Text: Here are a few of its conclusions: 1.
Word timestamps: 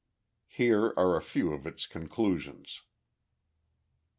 Here 0.47 0.95
are 0.97 1.15
a 1.15 1.21
few 1.21 1.53
of 1.53 1.67
its 1.67 1.85
conclusions: 1.85 2.81
1. 2.85 2.89